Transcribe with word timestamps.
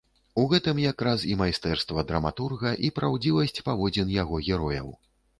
У 0.41 0.43
гэтым 0.51 0.77
якраз 0.91 1.25
і 1.33 1.33
майстэрства 1.41 2.03
драматурга, 2.11 2.71
і 2.87 2.91
праўдзівасць 2.99 3.61
паводзін 3.67 4.09
яго 4.15 4.41
герояў. 4.49 4.89